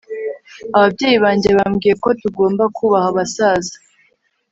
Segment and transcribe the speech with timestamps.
[0.77, 3.75] ababyeyi banjye bambwiye ko tugomba kubaha abasaza